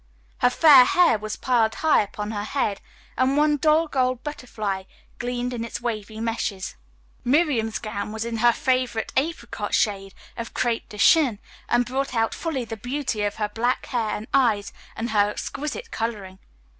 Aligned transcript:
Her 0.39 0.49
fair 0.49 0.83
hair 0.83 1.19
was 1.19 1.35
piled 1.35 1.75
high 1.75 2.01
upon 2.01 2.31
her 2.31 2.43
head, 2.43 2.81
and 3.17 3.37
one 3.37 3.57
dull 3.57 3.87
gold 3.87 4.23
butterfly 4.23 4.85
gleamed 5.19 5.53
in 5.53 5.63
its 5.63 5.79
wavy 5.79 6.19
meshes. 6.19 6.75
Miriam's 7.23 7.77
gown 7.77 8.11
was 8.11 8.25
in 8.25 8.37
her 8.37 8.51
favorite 8.51 9.13
apricot 9.15 9.75
shade 9.75 10.15
of 10.35 10.55
crepe 10.55 10.89
de 10.89 10.97
chine 10.97 11.37
and 11.69 11.85
brought 11.85 12.15
out 12.15 12.33
fully 12.33 12.65
the 12.65 12.77
beauty 12.77 13.21
of 13.21 13.35
her 13.35 13.49
black 13.49 13.85
hair 13.85 14.15
and 14.15 14.25
eyes 14.33 14.73
and 14.95 15.11
her 15.11 15.29
exquisite 15.29 15.91
coloring. 15.91 16.39